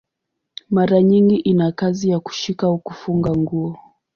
[0.69, 3.77] Mara nyingi ina kazi ya kushika au kufunga nguo.